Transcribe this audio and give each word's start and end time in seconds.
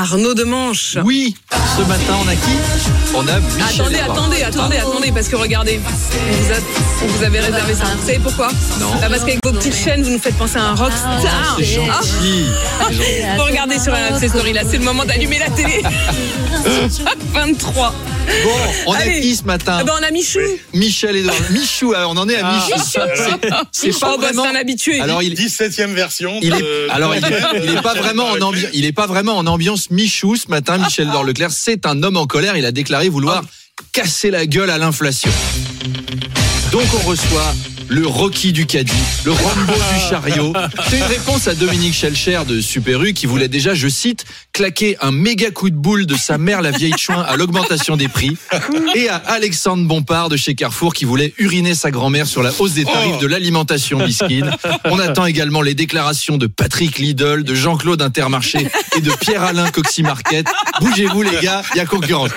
Arnaud 0.00 0.34
Demanche. 0.34 0.96
Oui, 1.04 1.34
ce 1.76 1.82
matin 1.82 2.14
on 2.24 2.28
a 2.28 2.34
qui? 2.36 2.56
On 3.16 3.26
a 3.26 3.40
Michel 3.40 3.80
Attendez, 3.80 3.98
attendez, 3.98 4.42
attendez, 4.44 4.76
attendez, 4.76 5.10
parce 5.12 5.26
que 5.26 5.34
regardez, 5.34 5.80
on 5.82 6.32
vous, 6.36 6.52
a- 6.52 7.04
on 7.04 7.06
vous 7.08 7.24
avait 7.24 7.40
réservé 7.40 7.74
ça. 7.74 7.84
Vous 7.98 8.06
savez 8.06 8.20
pourquoi? 8.20 8.48
Non. 8.78 8.90
Ah, 9.02 9.06
Parce 9.08 9.20
qu'avec 9.22 9.44
vos 9.44 9.50
petites 9.52 9.74
chaînes, 9.74 10.04
vous 10.04 10.10
nous 10.10 10.20
faites 10.20 10.36
penser 10.38 10.58
à 10.58 10.66
un 10.66 10.74
rockstar. 10.76 11.18
C'est 11.58 11.64
gentil. 11.64 11.88
Ah, 11.90 12.00
c'est 12.88 12.94
gentil. 12.94 13.22
Faut 13.36 13.44
regarder 13.44 13.78
sur 13.80 13.92
RMC 13.92 14.28
Story, 14.28 14.52
là, 14.52 14.60
c'est 14.70 14.78
le 14.78 14.84
moment 14.84 15.04
d'allumer 15.04 15.40
la 15.40 15.50
télé. 15.50 15.82
23. 17.34 17.92
Bon, 18.44 18.50
on 18.86 18.92
a 18.92 19.02
qui 19.02 19.34
ce 19.36 19.44
matin 19.44 19.78
Ah 19.80 19.84
ben, 19.84 19.92
on 19.98 20.02
a 20.02 20.10
Michou. 20.10 20.38
Michel 20.74 21.16
Edouard. 21.16 21.34
Michou, 21.50 21.92
alors, 21.94 22.12
on 22.12 22.16
en 22.16 22.28
est 22.28 22.36
à 22.36 22.52
Michou. 22.52 22.80
C'est- 23.72 23.90
C'est 23.92 23.98
pas 24.00 24.12
Oh, 24.14 24.18
bah, 24.18 24.26
vraiment. 24.26 24.44
c'est 24.44 24.48
un 24.50 24.54
habitué. 24.54 25.00
Alors 25.00 25.22
il, 25.22 25.34
17ème 25.34 25.94
version. 25.94 26.38
il 26.42 26.52
est, 26.54 26.58
de- 26.60 26.86
alors 26.90 27.14
il, 27.14 27.20
de- 27.22 27.64
il 27.64 27.70
est 27.76 27.82
pas 27.82 27.94
vraiment 27.94 28.28
en 28.30 28.40
ambiance. 28.40 28.70
Il 28.72 28.84
est 28.84 28.92
pas 28.92 29.06
vraiment 29.06 29.36
en 29.36 29.46
ambiance 29.46 29.90
Michou 29.90 30.36
ce 30.36 30.48
matin. 30.48 30.78
Michel 30.78 31.08
Edouard 31.08 31.24
Leclerc, 31.24 31.50
c'est 31.52 31.86
un 31.86 32.02
homme 32.02 32.16
en 32.16 32.26
colère. 32.26 32.56
Il 32.56 32.64
a 32.66 32.72
déclaré 32.72 33.08
vouloir 33.08 33.42
casser 33.92 34.30
la 34.30 34.46
gueule 34.46 34.70
à 34.70 34.78
l'inflation. 34.78 35.30
Donc 36.72 36.84
on 36.94 37.08
reçoit 37.08 37.54
le 37.88 38.06
Rocky 38.06 38.52
du 38.52 38.66
caddie, 38.66 38.92
le 39.24 39.32
Rambo 39.32 39.72
du 39.72 40.00
chariot. 40.08 40.52
C'est 40.88 40.98
une 40.98 41.04
réponse 41.04 41.48
à 41.48 41.54
Dominique 41.54 41.94
Schelcher 41.94 42.40
de 42.46 42.60
Super 42.60 43.02
U 43.02 43.14
qui 43.14 43.26
voulait 43.26 43.48
déjà, 43.48 43.74
je 43.74 43.88
cite, 43.88 44.24
claquer 44.52 44.96
un 45.00 45.10
méga 45.10 45.50
coup 45.50 45.70
de 45.70 45.74
boule 45.76 46.04
de 46.04 46.14
sa 46.14 46.36
mère 46.36 46.60
la 46.60 46.70
vieille 46.70 46.96
chouin 46.98 47.22
à 47.22 47.36
l'augmentation 47.36 47.96
des 47.96 48.08
prix 48.08 48.36
et 48.94 49.08
à 49.08 49.16
Alexandre 49.16 49.84
Bompard 49.86 50.28
de 50.28 50.36
chez 50.36 50.54
Carrefour 50.54 50.92
qui 50.92 51.04
voulait 51.06 51.32
uriner 51.38 51.74
sa 51.74 51.90
grand-mère 51.90 52.26
sur 52.26 52.42
la 52.42 52.52
hausse 52.58 52.74
des 52.74 52.84
tarifs 52.84 53.18
de 53.18 53.26
l'alimentation 53.26 54.04
bisquine. 54.04 54.50
On 54.84 54.98
attend 54.98 55.24
également 55.24 55.62
les 55.62 55.74
déclarations 55.74 56.36
de 56.36 56.46
Patrick 56.46 56.98
Lidl, 56.98 57.42
de 57.42 57.54
Jean-Claude 57.54 58.02
Intermarché 58.02 58.68
et 58.96 59.00
de 59.00 59.10
Pierre-Alain 59.12 59.70
Coxy 59.70 60.02
Market. 60.02 60.46
Bougez-vous 60.80 61.22
les 61.22 61.40
gars, 61.42 61.62
il 61.74 61.78
y 61.78 61.80
a 61.80 61.86
concurrence. 61.86 62.30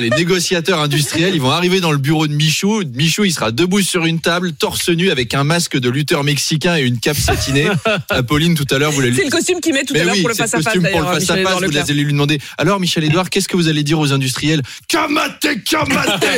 Les 0.00 0.10
négociateurs 0.10 0.80
industriels, 0.80 1.34
ils 1.34 1.40
vont 1.40 1.50
arriver 1.50 1.80
dans 1.80 1.92
le 1.92 1.98
bureau 1.98 2.26
de 2.26 2.34
Michou. 2.34 2.82
Michou, 2.94 3.24
il 3.24 3.32
sera 3.32 3.52
debout 3.52 3.82
sur 3.82 4.04
une 4.04 4.20
table, 4.20 4.52
torse 4.52 4.81
nu 4.88 5.10
avec 5.10 5.34
un 5.34 5.44
masque 5.44 5.78
de 5.78 5.88
lutteur 5.88 6.24
mexicain 6.24 6.76
et 6.76 6.82
une 6.82 6.98
cape 6.98 7.16
satinée. 7.16 7.68
Apolline, 8.10 8.54
tout 8.54 8.66
à 8.70 8.78
l'heure, 8.78 8.92
vous 8.92 9.00
l'avez 9.00 9.16
C'est 9.16 9.24
le 9.24 9.30
costume 9.30 9.60
qu'il 9.60 9.74
met 9.74 9.84
tout 9.84 9.94
à 9.94 10.04
l'heure 10.04 10.14
oui, 10.14 10.20
pour 10.20 10.28
le 10.28 10.34
c'est 10.34 10.42
le 10.42 10.48
face-à-face, 10.48 10.74
costume 10.74 10.90
pour 10.90 11.00
le 11.00 11.06
face-à-face, 11.06 11.62
vous 11.62 11.76
allez 11.76 12.04
lui 12.04 12.12
demander. 12.12 12.38
Alors, 12.58 12.80
Michel 12.80 13.04
Edouard, 13.04 13.30
qu'est-ce 13.30 13.48
que 13.48 13.56
vous 13.56 13.68
allez 13.68 13.82
dire 13.82 13.98
aux 13.98 14.12
industriels? 14.12 14.62
Kamaté, 14.88 15.60
kamaté 15.60 16.26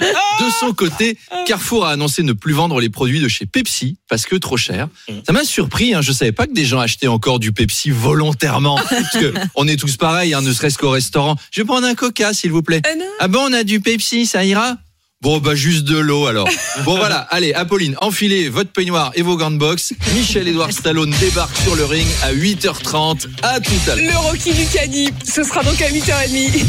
De 0.00 0.50
son 0.60 0.72
côté, 0.72 1.16
Carrefour 1.46 1.86
a 1.86 1.90
annoncé 1.92 2.22
ne 2.22 2.32
plus 2.32 2.52
vendre 2.52 2.80
les 2.80 2.88
produits 2.88 3.20
de 3.20 3.28
chez 3.28 3.46
Pepsi 3.46 3.96
parce 4.08 4.26
que 4.26 4.36
trop 4.36 4.56
cher. 4.56 4.88
Ça 5.26 5.32
m'a 5.32 5.44
surpris, 5.44 5.94
hein, 5.94 6.02
je 6.02 6.12
savais 6.12 6.32
pas 6.32 6.46
que 6.46 6.52
des 6.52 6.64
gens 6.64 6.80
achetaient 6.80 7.08
encore 7.08 7.38
du 7.38 7.52
Pepsi 7.52 7.90
volontairement. 7.90 8.78
Parce 8.90 9.12
que 9.12 9.32
on 9.54 9.66
est 9.66 9.76
tous 9.76 9.96
pareils, 9.96 10.34
hein, 10.34 10.42
ne 10.42 10.52
serait-ce 10.52 10.78
qu'au 10.78 10.90
restaurant. 10.90 11.36
Je 11.50 11.60
vais 11.60 11.64
prendre 11.64 11.86
un 11.86 11.94
coca, 11.94 12.32
s'il 12.32 12.52
vous 12.52 12.62
plaît. 12.62 12.82
Non. 12.98 13.04
Ah 13.20 13.28
bon, 13.28 13.40
on 13.48 13.52
a 13.52 13.64
du 13.64 13.80
Pepsi, 13.80 14.26
ça 14.26 14.44
ira? 14.44 14.76
Bon, 15.22 15.38
bah, 15.38 15.54
juste 15.54 15.84
de 15.84 15.96
l'eau, 15.98 16.26
alors. 16.26 16.48
Bon, 16.84 16.96
voilà. 16.96 17.18
Allez, 17.30 17.52
Apolline, 17.52 17.94
enfilez 18.00 18.48
votre 18.48 18.70
peignoir 18.72 19.12
et 19.14 19.22
vos 19.22 19.36
gants 19.36 19.52
de 19.52 19.56
boxe. 19.56 19.92
Michel 20.14 20.48
Edouard 20.48 20.72
Stallone 20.72 21.14
débarque 21.20 21.56
sur 21.58 21.76
le 21.76 21.84
ring 21.84 22.06
à 22.24 22.32
8h30. 22.32 23.28
À 23.42 23.60
tout 23.60 23.70
à 23.86 23.94
l'heure. 23.94 24.04
Le 24.04 24.16
Rocky 24.16 24.52
du 24.52 24.66
Caddie, 24.66 25.10
ce 25.24 25.44
sera 25.44 25.62
donc 25.62 25.80
à 25.80 25.88
8h30. 25.90 26.64